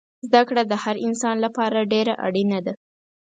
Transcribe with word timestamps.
زده 0.27 0.41
کړه 0.47 0.63
دهر 0.71 0.95
انسان 1.07 1.35
لپاره 1.45 1.77
دیره 1.91 2.13
اړینه 2.25 2.59
ده 2.65 2.73